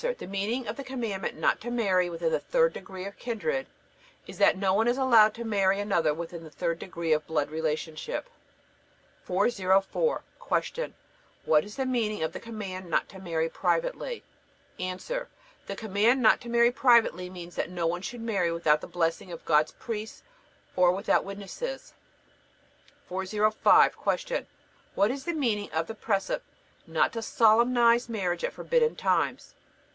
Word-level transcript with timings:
The 0.17 0.25
meaning 0.25 0.67
of 0.67 0.77
the 0.77 0.83
commandment 0.83 1.37
not 1.37 1.61
to 1.61 1.69
marry 1.69 2.09
within 2.09 2.31
the 2.31 2.39
third 2.39 2.73
degree 2.73 3.05
of 3.05 3.19
kindred 3.19 3.67
is 4.25 4.39
that 4.39 4.57
no 4.57 4.73
one 4.73 4.87
is 4.87 4.97
allowed 4.97 5.35
to 5.35 5.43
marry 5.43 5.79
another 5.79 6.11
within 6.11 6.43
the 6.43 6.49
third 6.49 6.79
degree 6.79 7.13
of 7.13 7.27
blood 7.27 7.51
relationship. 7.51 8.27
404. 9.25 10.23
Q. 10.63 10.93
What 11.45 11.63
is 11.63 11.75
the 11.75 11.85
meaning 11.85 12.23
of 12.23 12.33
the 12.33 12.39
command 12.39 12.89
not 12.89 13.09
to 13.09 13.19
marry 13.19 13.47
privately? 13.47 14.23
A. 14.79 14.95
The 15.67 15.75
command 15.75 16.19
not 16.19 16.41
to 16.41 16.49
marry 16.49 16.71
privately 16.71 17.29
means 17.29 17.53
that 17.55 17.69
none 17.69 18.01
should 18.01 18.21
marry 18.21 18.51
without 18.51 18.81
the 18.81 18.87
blessing 18.87 19.31
of 19.31 19.45
God's 19.45 19.73
priests 19.73 20.23
or 20.75 20.91
without 20.91 21.23
witnesses. 21.23 21.93
405. 23.07 23.95
Q. 24.25 24.47
What 24.95 25.11
is 25.11 25.25
the 25.25 25.33
meaning 25.33 25.71
of 25.71 25.85
the 25.85 25.93
precept 25.93 26.43
not 26.87 27.13
to 27.13 27.21
solemnize 27.21 28.09
marriage 28.09 28.43
at 28.43 28.51
forbidden 28.53 28.95
times? 28.95 29.53